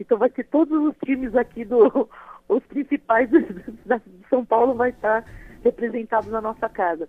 Então 0.00 0.18
vai 0.18 0.30
ter 0.30 0.44
todos 0.44 0.76
os 0.88 0.96
times 1.04 1.34
aqui 1.36 1.64
do. 1.64 2.08
Os 2.46 2.62
principais 2.64 3.30
de 3.30 3.40
São 4.28 4.44
Paulo 4.44 4.74
vai 4.74 4.90
estar 4.90 5.24
representados 5.62 6.30
na 6.30 6.42
nossa 6.42 6.68
casa. 6.68 7.08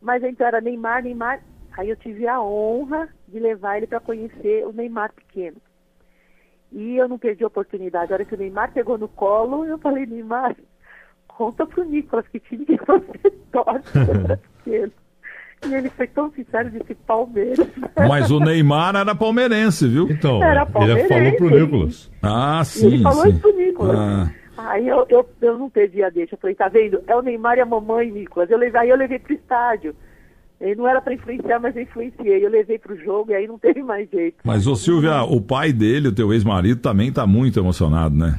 Mas 0.00 0.22
então 0.24 0.46
era 0.46 0.58
Neymar, 0.58 1.02
Neymar. 1.02 1.42
Aí 1.80 1.88
eu 1.88 1.96
tive 1.96 2.28
a 2.28 2.38
honra 2.38 3.08
de 3.26 3.40
levar 3.40 3.78
ele 3.78 3.86
para 3.86 3.98
conhecer 3.98 4.66
o 4.66 4.72
Neymar 4.72 5.14
pequeno. 5.14 5.56
E 6.70 6.98
eu 6.98 7.08
não 7.08 7.16
perdi 7.16 7.42
a 7.42 7.46
oportunidade. 7.46 8.12
A 8.12 8.16
hora 8.16 8.24
que 8.26 8.34
o 8.34 8.38
Neymar 8.38 8.70
pegou 8.70 8.98
no 8.98 9.08
colo, 9.08 9.64
eu 9.64 9.78
falei, 9.78 10.04
Neymar, 10.04 10.54
conta 11.26 11.64
pro 11.64 11.82
Nicolas 11.82 12.28
que 12.28 12.38
time 12.38 12.66
que 12.66 12.76
você 12.76 13.30
torce 13.50 13.88
pequeno. 14.62 14.92
E 15.66 15.74
ele 15.74 15.88
foi 15.88 16.06
tão 16.08 16.30
sincero, 16.32 16.70
disse 16.70 16.94
Palmeiras. 17.06 17.66
Mas 17.96 18.30
o 18.30 18.40
Neymar 18.40 18.96
era 18.96 19.14
palmeirense, 19.14 19.88
viu? 19.88 20.06
Então, 20.10 20.42
era 20.44 20.68
ele 20.82 21.08
falou 21.08 21.36
pro 21.36 21.48
Nicolas. 21.48 22.12
Ah, 22.22 22.62
sim. 22.62 22.88
ele 22.88 23.02
falou 23.02 23.22
sim. 23.22 23.30
isso 23.30 23.40
pro 23.40 23.56
Nicolas. 23.56 23.98
Ah. 23.98 24.30
Aí 24.58 24.86
eu, 24.86 25.06
eu, 25.08 25.26
eu 25.40 25.56
não 25.56 25.70
perdi 25.70 26.02
a 26.02 26.10
deixa. 26.10 26.34
Eu 26.34 26.38
falei, 26.38 26.54
tá 26.54 26.68
vendo? 26.68 27.02
É 27.06 27.16
o 27.16 27.22
Neymar 27.22 27.56
e 27.56 27.62
a 27.62 27.66
mamãe, 27.66 28.10
Nicolas. 28.10 28.50
Eu 28.50 28.58
levei, 28.58 28.82
aí 28.82 28.90
eu 28.90 28.96
levei 28.98 29.18
pro 29.18 29.32
estádio. 29.32 29.96
Ele 30.60 30.74
não 30.74 30.86
era 30.86 31.00
para 31.00 31.14
influenciar, 31.14 31.58
mas 31.58 31.74
eu 31.74 31.82
influenciei. 31.82 32.44
Eu 32.44 32.50
levei 32.50 32.78
pro 32.78 32.96
jogo 32.96 33.30
e 33.30 33.34
aí 33.34 33.46
não 33.46 33.58
teve 33.58 33.82
mais 33.82 34.08
jeito. 34.10 34.36
Mas, 34.44 34.66
ô 34.66 34.76
Silvia, 34.76 35.22
o 35.22 35.40
pai 35.40 35.72
dele, 35.72 36.08
o 36.08 36.14
teu 36.14 36.32
ex-marido, 36.32 36.80
também 36.80 37.10
tá 37.10 37.26
muito 37.26 37.58
emocionado, 37.58 38.14
né? 38.14 38.38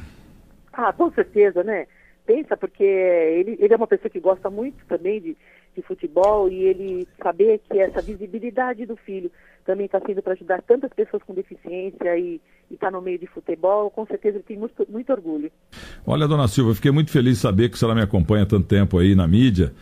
Ah, 0.72 0.92
com 0.92 1.10
certeza, 1.10 1.64
né? 1.64 1.86
Pensa, 2.24 2.56
porque 2.56 2.84
ele, 2.84 3.56
ele 3.58 3.74
é 3.74 3.76
uma 3.76 3.88
pessoa 3.88 4.08
que 4.08 4.20
gosta 4.20 4.48
muito 4.48 4.76
também 4.86 5.20
de, 5.20 5.36
de 5.74 5.82
futebol 5.82 6.48
e 6.48 6.62
ele 6.62 7.08
saber 7.20 7.60
que 7.68 7.78
essa 7.80 8.00
visibilidade 8.00 8.86
do 8.86 8.96
filho 8.96 9.30
também 9.64 9.86
está 9.86 10.00
sendo 10.00 10.22
para 10.22 10.32
ajudar 10.34 10.62
tantas 10.62 10.92
pessoas 10.92 11.22
com 11.24 11.34
deficiência 11.34 12.16
e 12.16 12.40
está 12.70 12.90
no 12.90 13.02
meio 13.02 13.18
de 13.18 13.26
futebol, 13.26 13.90
com 13.90 14.06
certeza 14.06 14.36
ele 14.36 14.44
tem 14.44 14.56
muito, 14.56 14.86
muito 14.88 15.12
orgulho. 15.12 15.50
Olha, 16.06 16.26
dona 16.26 16.48
Silva, 16.48 16.70
eu 16.70 16.74
fiquei 16.74 16.90
muito 16.90 17.10
feliz 17.10 17.34
de 17.36 17.40
saber 17.40 17.68
que 17.68 17.74
a 17.74 17.78
senhora 17.78 17.94
me 17.94 18.02
acompanha 18.02 18.44
há 18.44 18.46
tanto 18.46 18.66
tempo 18.66 18.98
aí 18.98 19.14
na 19.14 19.26
mídia, 19.26 19.72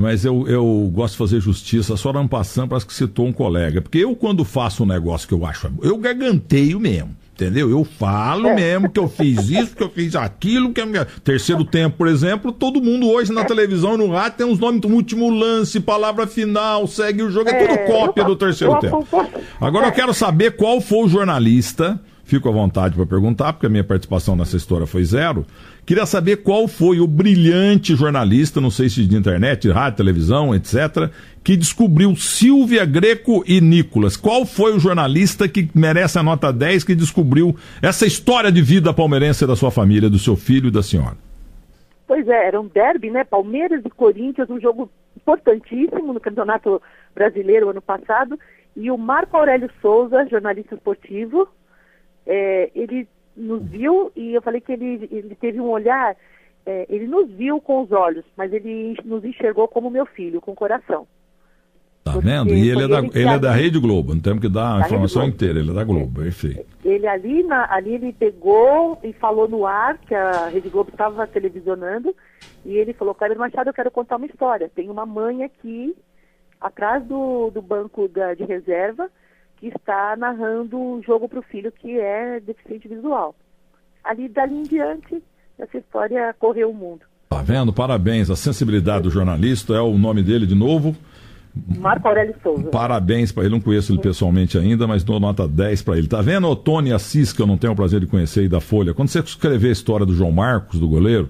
mas 0.00 0.24
eu, 0.24 0.48
eu 0.48 0.90
gosto 0.94 1.12
de 1.12 1.18
fazer 1.18 1.40
justiça. 1.40 1.92
A 1.92 1.96
senhora 1.96 2.26
passando 2.26 2.70
parece 2.70 2.86
que 2.86 2.94
citou 2.94 3.26
um 3.26 3.32
colega, 3.32 3.82
porque 3.82 3.98
eu 3.98 4.16
quando 4.16 4.44
faço 4.44 4.82
um 4.82 4.86
negócio 4.86 5.28
que 5.28 5.34
eu 5.34 5.44
acho, 5.44 5.70
eu 5.82 5.98
garganteio 5.98 6.80
mesmo. 6.80 7.14
Entendeu? 7.34 7.70
Eu 7.70 7.84
falo 7.84 8.48
é. 8.48 8.54
mesmo 8.54 8.90
que 8.90 9.00
eu 9.00 9.08
fiz 9.08 9.48
isso, 9.48 9.74
que 9.74 9.82
eu 9.82 9.88
fiz 9.88 10.14
aquilo, 10.14 10.74
que 10.74 10.80
é 10.80 11.06
terceiro 11.24 11.64
tempo, 11.64 11.96
por 11.96 12.06
exemplo, 12.06 12.52
todo 12.52 12.82
mundo 12.82 13.08
hoje 13.08 13.32
na 13.32 13.44
televisão 13.44 13.94
e 13.94 13.96
no 13.98 14.10
rádio 14.10 14.38
tem 14.38 14.46
uns 14.46 14.58
nomes 14.58 14.80
do 14.80 14.88
último 14.88 15.30
lance, 15.30 15.80
palavra 15.80 16.26
final, 16.26 16.86
segue 16.86 17.22
o 17.22 17.30
jogo, 17.30 17.48
é, 17.48 17.66
tudo 17.66 17.72
é, 17.72 17.86
cópia 17.86 18.24
do 18.24 18.36
terceiro 18.36 18.78
tempo. 18.78 19.06
Agora 19.58 19.86
eu 19.86 19.92
quero 19.92 20.12
saber 20.12 20.56
qual 20.56 20.82
foi 20.82 20.98
o 20.98 21.08
jornalista 21.08 21.98
fico 22.30 22.48
à 22.48 22.52
vontade 22.52 22.94
para 22.94 23.04
perguntar, 23.04 23.52
porque 23.52 23.66
a 23.66 23.68
minha 23.68 23.82
participação 23.82 24.36
nessa 24.36 24.56
história 24.56 24.86
foi 24.86 25.02
zero. 25.04 25.44
Queria 25.84 26.06
saber 26.06 26.36
qual 26.36 26.68
foi 26.68 27.00
o 27.00 27.06
brilhante 27.06 27.96
jornalista, 27.96 28.60
não 28.60 28.70
sei 28.70 28.88
se 28.88 29.04
de 29.04 29.16
internet, 29.16 29.68
rádio, 29.68 29.96
televisão, 29.96 30.54
etc., 30.54 31.10
que 31.42 31.56
descobriu 31.56 32.14
Silvia 32.14 32.84
Greco 32.84 33.42
e 33.48 33.60
Nicolas. 33.60 34.16
Qual 34.16 34.46
foi 34.46 34.72
o 34.76 34.78
jornalista 34.78 35.48
que 35.48 35.68
merece 35.74 36.20
a 36.20 36.22
nota 36.22 36.52
10 36.52 36.84
que 36.84 36.94
descobriu 36.94 37.56
essa 37.82 38.06
história 38.06 38.52
de 38.52 38.62
vida 38.62 38.94
palmeirense 38.94 39.44
da 39.44 39.56
sua 39.56 39.72
família, 39.72 40.08
do 40.08 40.18
seu 40.18 40.36
filho 40.36 40.68
e 40.68 40.70
da 40.70 40.84
senhora? 40.84 41.16
Pois 42.06 42.28
é, 42.28 42.46
era 42.46 42.60
um 42.60 42.68
derby, 42.68 43.10
né? 43.10 43.24
Palmeiras 43.24 43.82
e 43.84 43.90
Corinthians, 43.90 44.48
um 44.50 44.60
jogo 44.60 44.88
importantíssimo 45.16 46.12
no 46.12 46.20
Campeonato 46.20 46.80
Brasileiro 47.12 47.70
ano 47.70 47.82
passado. 47.82 48.38
E 48.76 48.88
o 48.88 48.96
Marco 48.96 49.36
Aurélio 49.36 49.70
Souza, 49.82 50.26
jornalista 50.30 50.76
esportivo, 50.76 51.48
é, 52.26 52.70
ele 52.74 53.08
nos 53.36 53.62
viu 53.62 54.12
e 54.14 54.34
eu 54.34 54.42
falei 54.42 54.60
que 54.60 54.72
ele, 54.72 55.08
ele 55.10 55.34
teve 55.34 55.60
um 55.60 55.68
olhar, 55.68 56.16
é, 56.66 56.86
ele 56.88 57.06
nos 57.06 57.30
viu 57.30 57.60
com 57.60 57.82
os 57.82 57.92
olhos, 57.92 58.24
mas 58.36 58.52
ele 58.52 58.96
nos 59.04 59.24
enxergou 59.24 59.66
como 59.68 59.90
meu 59.90 60.06
filho, 60.06 60.40
com 60.40 60.52
o 60.52 60.56
coração. 60.56 61.06
Tá 62.02 62.12
Porque 62.12 62.28
vendo? 62.28 62.54
E 62.54 62.70
ele 62.70 62.84
é, 62.84 62.88
da, 62.88 62.98
ele 62.98 63.28
é 63.28 63.38
da 63.38 63.52
Rede 63.52 63.78
Globo, 63.78 64.14
não 64.14 64.22
temos 64.22 64.40
que 64.40 64.48
dar 64.48 64.76
a 64.76 64.80
informação 64.80 65.24
inteira, 65.24 65.58
ele 65.58 65.70
é 65.70 65.74
da 65.74 65.84
Globo, 65.84 66.20
perfeito. 66.20 66.64
Ele 66.84 67.06
ali, 67.06 67.42
na, 67.42 67.72
ali 67.72 67.94
ele 67.94 68.12
pegou 68.12 68.98
e 69.02 69.12
falou 69.12 69.46
no 69.46 69.66
ar 69.66 69.98
que 69.98 70.14
a 70.14 70.48
Rede 70.48 70.70
Globo 70.70 70.90
estava 70.90 71.26
televisionando 71.26 72.14
e 72.64 72.76
ele 72.76 72.94
falou, 72.94 73.14
Cláudio 73.14 73.38
Machado, 73.38 73.68
eu 73.68 73.74
quero 73.74 73.90
contar 73.90 74.16
uma 74.16 74.26
história. 74.26 74.70
Tem 74.74 74.88
uma 74.88 75.04
mãe 75.04 75.44
aqui, 75.44 75.94
atrás 76.60 77.04
do, 77.04 77.50
do 77.50 77.60
banco 77.60 78.08
da, 78.08 78.34
de 78.34 78.44
reserva, 78.44 79.10
que 79.60 79.68
está 79.68 80.16
narrando 80.16 80.78
o 80.78 81.02
jogo 81.02 81.28
para 81.28 81.38
o 81.38 81.42
filho 81.42 81.70
que 81.70 82.00
é 82.00 82.40
deficiente 82.40 82.88
visual. 82.88 83.34
Ali, 84.02 84.28
dali 84.28 84.56
em 84.56 84.62
diante, 84.62 85.22
essa 85.58 85.76
história 85.76 86.34
correu 86.38 86.70
o 86.70 86.74
mundo. 86.74 87.02
Tá 87.28 87.42
vendo? 87.42 87.72
Parabéns. 87.72 88.30
A 88.30 88.36
sensibilidade 88.36 89.04
do 89.04 89.10
jornalista 89.10 89.74
é 89.74 89.80
o 89.80 89.96
nome 89.98 90.22
dele 90.22 90.46
de 90.46 90.54
novo. 90.54 90.96
Marco 91.78 92.08
Aurélio 92.08 92.34
Souza. 92.42 92.68
Parabéns 92.70 93.32
para 93.32 93.44
ele, 93.44 93.52
não 93.52 93.60
conheço 93.60 93.92
ele 93.92 94.00
pessoalmente 94.00 94.56
ainda, 94.56 94.86
mas 94.86 95.04
dou 95.04 95.20
nota 95.20 95.46
10 95.46 95.82
para 95.82 95.98
ele. 95.98 96.06
Tá 96.06 96.22
vendo, 96.22 96.48
o 96.48 96.56
Tony 96.56 96.92
Assis, 96.92 97.32
que 97.32 97.42
eu 97.42 97.46
não 97.46 97.58
tenho 97.58 97.72
o 97.72 97.76
prazer 97.76 98.00
de 98.00 98.06
conhecer 98.06 98.40
aí 98.40 98.48
da 98.48 98.60
Folha? 98.60 98.94
Quando 98.94 99.08
você 99.08 99.18
escrever 99.18 99.68
a 99.68 99.72
história 99.72 100.06
do 100.06 100.14
João 100.14 100.30
Marcos, 100.30 100.78
do 100.78 100.88
goleiro, 100.88 101.28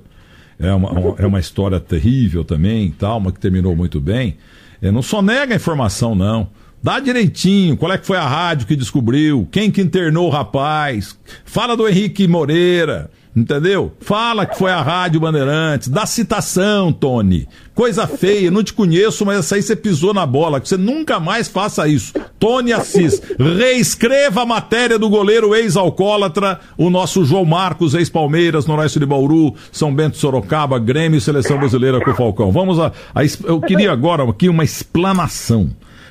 é 0.59 0.73
uma, 0.73 1.15
é 1.19 1.27
uma 1.27 1.41
história 1.41 1.81
terrível 1.81 2.45
também, 2.45 2.91
tal, 2.91 3.19
mas 3.19 3.33
que 3.33 3.41
terminou 3.41 3.75
muito 3.75 3.99
bem. 3.99 4.37
É, 4.83 4.91
não 4.91 5.03
só 5.03 5.23
nega 5.23 5.55
a 5.55 5.57
informação, 5.57 6.15
não. 6.15 6.49
Dá 6.83 6.99
direitinho, 6.99 7.77
qual 7.77 7.93
é 7.93 7.99
que 7.99 8.07
foi 8.07 8.17
a 8.17 8.27
rádio 8.27 8.67
que 8.67 8.75
descobriu, 8.75 9.47
quem 9.51 9.71
que 9.71 9.83
internou 9.83 10.27
o 10.27 10.31
rapaz. 10.31 11.17
Fala 11.45 11.77
do 11.77 11.87
Henrique 11.87 12.27
Moreira, 12.27 13.11
entendeu? 13.37 13.93
Fala 14.01 14.47
que 14.47 14.57
foi 14.57 14.71
a 14.71 14.81
Rádio 14.81 15.21
Bandeirantes. 15.21 15.89
Dá 15.89 16.07
citação, 16.07 16.93
Tony. 16.93 17.47
Coisa 17.75 18.07
feia, 18.07 18.51
não 18.51 18.63
te 18.63 18.73
conheço, 18.73 19.25
mas 19.25 19.39
essa 19.39 19.57
aí 19.57 19.63
você 19.63 19.77
pisou 19.77 20.13
na 20.13 20.25
bola. 20.25 20.61
Que 20.61 20.69
você 20.69 20.77
nunca 20.77 21.21
mais 21.21 21.49
faça 21.49 21.87
isso. 21.87 22.15
Tony 22.39 22.73
Assis, 22.73 23.21
reescreva 23.39 24.43
a 24.43 24.47
matéria 24.47 24.99
do 24.99 25.09
goleiro 25.09 25.55
ex-alcoólatra, 25.55 26.61
o 26.77 26.89
nosso 26.89 27.25
João 27.25 27.45
Marcos, 27.45 27.95
ex-Palmeiras, 27.95 28.67
Noroeste 28.67 28.99
de 28.99 29.07
Bauru, 29.07 29.55
São 29.71 29.95
Bento 29.95 30.17
Sorocaba, 30.17 30.79
Grêmio 30.79 31.19
e 31.19 31.21
Seleção 31.21 31.59
Brasileira 31.59 32.01
com 32.03 32.11
o 32.11 32.17
Falcão. 32.17 32.51
Vamos 32.51 32.79
a, 32.79 32.93
a 33.15 33.23
eu 33.45 33.61
queria 33.61 33.93
agora 33.93 34.29
aqui 34.29 34.49
uma 34.49 34.65
explanação. 34.65 35.71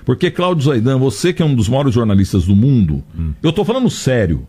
Porque, 0.10 0.32
Cláudio 0.32 0.63
Zaidan, 0.63 0.98
você 0.98 1.32
que 1.32 1.39
é 1.39 1.46
um 1.46 1.54
dos 1.54 1.70
maiores 1.70 1.94
jornalistas 1.94 2.46
do 2.46 2.56
mundo, 2.56 3.04
hum. 3.16 3.32
eu 3.44 3.51
estou 3.51 3.63
falando 3.63 3.88
sério. 3.92 4.48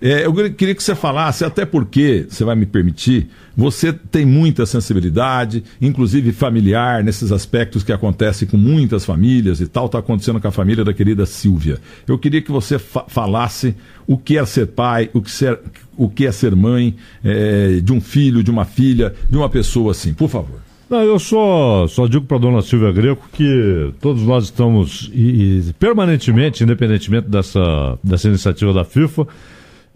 É, 0.00 0.24
eu 0.24 0.32
queria 0.54 0.74
que 0.74 0.82
você 0.82 0.94
falasse, 0.94 1.44
até 1.44 1.66
porque, 1.66 2.24
você 2.26 2.42
vai 2.44 2.56
me 2.56 2.64
permitir, 2.64 3.28
você 3.54 3.92
tem 3.92 4.24
muita 4.24 4.64
sensibilidade, 4.64 5.64
inclusive 5.82 6.32
familiar, 6.32 7.04
nesses 7.04 7.30
aspectos 7.30 7.84
que 7.84 7.92
acontecem 7.92 8.48
com 8.48 8.56
muitas 8.56 9.04
famílias 9.04 9.60
e 9.60 9.66
tal, 9.66 9.84
está 9.84 9.98
acontecendo 9.98 10.40
com 10.40 10.48
a 10.48 10.50
família 10.50 10.82
da 10.82 10.94
querida 10.94 11.26
Silvia. 11.26 11.78
Eu 12.08 12.18
queria 12.18 12.40
que 12.40 12.50
você 12.50 12.78
fa 12.78 13.04
falasse 13.06 13.76
o 14.06 14.16
que 14.16 14.38
é 14.38 14.44
ser 14.46 14.68
pai, 14.68 15.10
o 15.12 15.20
que, 15.20 15.30
ser, 15.30 15.60
o 15.94 16.08
que 16.08 16.24
é 16.24 16.32
ser 16.32 16.56
mãe 16.56 16.96
é, 17.22 17.80
de 17.84 17.92
um 17.92 18.00
filho, 18.00 18.42
de 18.42 18.50
uma 18.50 18.64
filha, 18.64 19.14
de 19.28 19.36
uma 19.36 19.50
pessoa 19.50 19.90
assim, 19.90 20.14
por 20.14 20.30
favor. 20.30 20.71
Não, 20.92 21.00
eu 21.00 21.18
só, 21.18 21.86
só 21.86 22.06
digo 22.06 22.26
para 22.26 22.36
dona 22.36 22.60
Silvia 22.60 22.92
Greco 22.92 23.26
que 23.32 23.94
todos 23.98 24.24
nós 24.24 24.44
estamos, 24.44 25.10
e, 25.14 25.70
e, 25.70 25.72
permanentemente, 25.78 26.62
independentemente 26.62 27.30
dessa, 27.30 27.98
dessa 28.04 28.28
iniciativa 28.28 28.74
da 28.74 28.84
FIFA, 28.84 29.26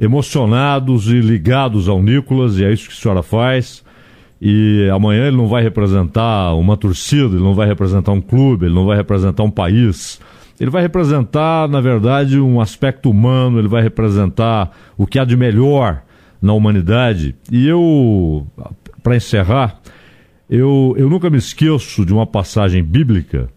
emocionados 0.01 1.09
e 1.09 1.21
ligados 1.21 1.87
ao 1.87 2.03
Nicolas, 2.03 2.59
e 2.59 2.65
é 2.65 2.73
isso 2.73 2.89
que 2.89 2.95
a 2.95 2.97
senhora 2.97 3.23
faz. 3.23 3.85
E 4.41 4.89
amanhã 4.91 5.27
ele 5.27 5.37
não 5.37 5.49
vai 5.49 5.63
representar 5.63 6.55
uma 6.55 6.79
torcida, 6.79 7.35
ele 7.35 7.45
não 7.45 7.53
vai 7.53 7.67
representar 7.67 8.13
um 8.13 8.21
clube, 8.23 8.65
ele 8.65 8.75
não 8.75 8.87
vai 8.87 8.97
representar 8.97 9.43
um 9.43 9.51
país. 9.51 10.19
Ele 10.59 10.71
vai 10.71 10.81
representar, 10.81 11.69
na 11.69 11.83
verdade, 11.83 12.41
um 12.41 12.59
aspecto 12.59 13.11
humano, 13.11 13.59
ele 13.59 13.69
vai 13.69 13.83
representar 13.83 14.75
o 14.97 15.07
que 15.07 15.19
há 15.19 15.27
de 15.27 15.37
melhor 15.37 16.01
na 16.41 16.55
humanidade. 16.55 17.35
E 17.53 17.69
eu, 17.69 18.47
para 19.03 19.17
encerrar, 19.17 19.79
eu, 20.49 20.95
eu 20.97 21.09
nunca 21.11 21.29
me 21.29 21.39
esqueço 21.39 22.05
de 22.05 22.13
uma 22.13 22.27
passagem 22.27 22.83
bíblica 22.83 23.49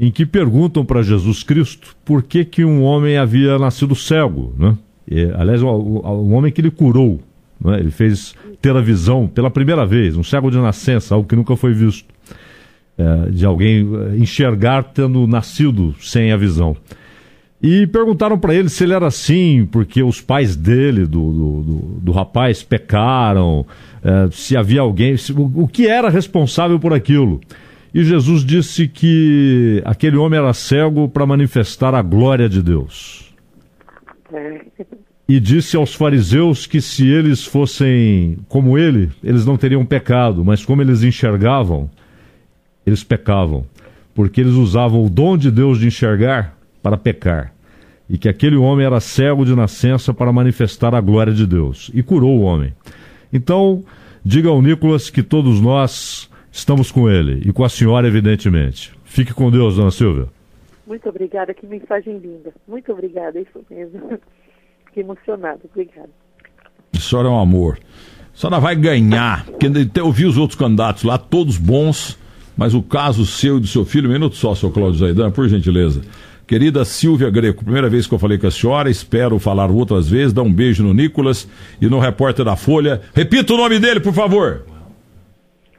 em 0.00 0.10
que 0.10 0.24
perguntam 0.24 0.84
para 0.84 1.02
Jesus 1.02 1.42
Cristo 1.42 1.94
por 2.04 2.22
que, 2.22 2.44
que 2.44 2.64
um 2.64 2.82
homem 2.82 3.16
havia 3.16 3.58
nascido 3.58 3.94
cego. 3.94 4.54
Né? 4.58 4.76
E, 5.06 5.24
aliás, 5.34 5.62
um, 5.62 6.34
homem 6.34 6.50
que 6.50 6.60
ele 6.60 6.70
curou. 6.70 7.20
Né? 7.60 7.78
Ele 7.78 7.90
fez 7.90 8.34
ter 8.60 8.74
a 8.74 8.80
visão 8.80 9.28
pela 9.28 9.50
primeira 9.50 9.84
vez, 9.84 10.16
um 10.16 10.22
cego 10.22 10.50
de 10.50 10.58
nascença, 10.58 11.14
algo 11.14 11.28
que 11.28 11.36
nunca 11.36 11.54
foi 11.56 11.72
visto. 11.72 12.12
É, 12.96 13.30
de 13.30 13.46
alguém 13.46 13.88
é, 14.12 14.16
enxergar 14.16 14.82
tendo 14.84 15.26
nascido 15.26 15.94
sem 16.00 16.32
a 16.32 16.36
visão. 16.36 16.76
E 17.62 17.86
perguntaram 17.86 18.36
para 18.36 18.54
ele 18.54 18.68
se 18.68 18.82
ele 18.82 18.92
era 18.92 19.06
assim, 19.06 19.68
porque 19.70 20.02
os 20.02 20.20
pais 20.20 20.56
dele, 20.56 21.06
do, 21.06 21.32
do, 21.32 21.62
do, 21.62 21.78
do 22.00 22.12
rapaz, 22.12 22.62
pecaram, 22.62 23.64
é, 24.02 24.28
se 24.32 24.56
havia 24.56 24.80
alguém, 24.80 25.16
se, 25.16 25.32
o, 25.32 25.62
o 25.62 25.68
que 25.68 25.86
era 25.86 26.08
responsável 26.08 26.80
por 26.80 26.92
aquilo. 26.92 27.40
E 27.94 28.02
Jesus 28.02 28.44
disse 28.44 28.88
que 28.88 29.80
aquele 29.84 30.16
homem 30.16 30.40
era 30.40 30.52
cego 30.52 31.08
para 31.08 31.24
manifestar 31.24 31.94
a 31.94 32.02
glória 32.02 32.48
de 32.48 32.60
Deus. 32.60 33.32
E 35.28 35.38
disse 35.38 35.76
aos 35.76 35.94
fariseus 35.94 36.66
que 36.66 36.80
se 36.80 37.06
eles 37.06 37.44
fossem 37.44 38.38
como 38.48 38.76
ele, 38.76 39.10
eles 39.22 39.46
não 39.46 39.56
teriam 39.56 39.84
pecado, 39.84 40.44
mas 40.44 40.64
como 40.64 40.82
eles 40.82 41.04
enxergavam, 41.04 41.88
eles 42.84 43.04
pecavam, 43.04 43.64
porque 44.14 44.40
eles 44.40 44.54
usavam 44.54 45.04
o 45.04 45.10
dom 45.10 45.36
de 45.36 45.50
Deus 45.50 45.78
de 45.78 45.86
enxergar 45.86 46.56
para 46.82 46.96
pecar. 46.96 47.51
E 48.12 48.18
que 48.18 48.28
aquele 48.28 48.56
homem 48.56 48.84
era 48.84 49.00
cego 49.00 49.42
de 49.42 49.56
nascença 49.56 50.12
para 50.12 50.30
manifestar 50.30 50.94
a 50.94 51.00
glória 51.00 51.32
de 51.32 51.46
Deus. 51.46 51.90
E 51.94 52.02
curou 52.02 52.38
o 52.38 52.42
homem. 52.42 52.74
Então, 53.32 53.82
diga 54.22 54.50
ao 54.50 54.60
Nicolas 54.60 55.08
que 55.08 55.22
todos 55.22 55.62
nós 55.62 56.30
estamos 56.52 56.92
com 56.92 57.08
ele 57.08 57.40
e 57.48 57.50
com 57.54 57.64
a 57.64 57.70
senhora, 57.70 58.06
evidentemente. 58.06 58.92
Fique 59.02 59.32
com 59.32 59.50
Deus, 59.50 59.76
dona 59.76 59.90
Silvia. 59.90 60.26
Muito 60.86 61.08
obrigada, 61.08 61.54
que 61.54 61.66
mensagem 61.66 62.18
linda. 62.18 62.52
Muito 62.68 62.92
obrigada, 62.92 63.38
é 63.38 63.42
isso 63.42 63.64
mesmo. 63.70 64.18
Fiquei 64.84 65.02
emocionado, 65.02 65.60
obrigada. 65.72 66.10
A 66.94 67.00
senhora 67.00 67.28
é 67.28 67.30
um 67.30 67.40
amor. 67.40 67.78
A 68.34 68.36
senhora 68.36 68.60
vai 68.60 68.76
ganhar. 68.76 69.46
Eu 69.94 70.12
vi 70.12 70.26
os 70.26 70.36
outros 70.36 70.58
candidatos 70.58 71.02
lá, 71.02 71.16
todos 71.16 71.56
bons, 71.56 72.18
mas 72.54 72.74
o 72.74 72.82
caso 72.82 73.24
seu 73.24 73.56
e 73.56 73.60
do 73.60 73.66
seu 73.66 73.86
filho, 73.86 74.10
um 74.10 74.12
minuto 74.12 74.36
só, 74.36 74.54
seu 74.54 74.70
Cláudio 74.70 74.98
Zaidan, 74.98 75.30
por 75.30 75.48
gentileza. 75.48 76.02
Querida 76.46 76.84
Silvia 76.84 77.30
Greco, 77.30 77.64
primeira 77.64 77.88
vez 77.88 78.06
que 78.06 78.14
eu 78.14 78.18
falei 78.18 78.36
com 78.36 78.46
a 78.46 78.50
senhora, 78.50 78.90
espero 78.90 79.38
falar 79.38 79.70
outras 79.70 80.08
vezes. 80.08 80.32
Dá 80.32 80.42
um 80.42 80.52
beijo 80.52 80.82
no 80.82 80.92
Nicolas 80.92 81.48
e 81.80 81.86
no 81.86 81.98
repórter 81.98 82.44
da 82.44 82.56
Folha. 82.56 83.00
Repita 83.14 83.54
o 83.54 83.56
nome 83.56 83.78
dele, 83.78 84.00
por 84.00 84.12
favor. 84.12 84.64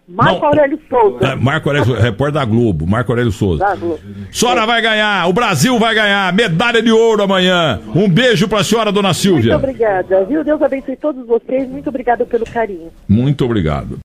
Marco 0.07 0.41
Não, 0.41 0.47
Aurélio 0.47 0.79
Souza. 0.89 1.25
É, 1.25 1.35
Marco 1.35 1.69
Aurélio, 1.69 1.93
repórter 1.95 2.33
da 2.33 2.45
Globo, 2.45 2.85
Marco 2.85 3.11
Aurélio 3.11 3.31
Souza. 3.31 3.63
Da 3.63 3.75
Globo. 3.75 3.99
Senhora 4.31 4.65
vai 4.65 4.81
ganhar, 4.81 5.27
o 5.29 5.33
Brasil 5.33 5.79
vai 5.79 5.95
ganhar, 5.95 6.33
medalha 6.33 6.81
de 6.81 6.91
ouro 6.91 7.23
amanhã. 7.23 7.79
Um 7.95 8.09
beijo 8.09 8.47
para 8.47 8.59
a 8.59 8.63
senhora, 8.63 8.91
dona 8.91 9.13
Silvia. 9.13 9.53
Muito 9.53 9.63
obrigada, 9.63 10.25
viu? 10.25 10.43
Deus 10.43 10.61
abençoe 10.61 10.97
todos 10.97 11.25
vocês. 11.25 11.69
Muito 11.69 11.87
obrigada 11.87 12.25
pelo 12.25 12.45
carinho. 12.45 12.91
Muito 13.07 13.45
obrigado. 13.45 13.97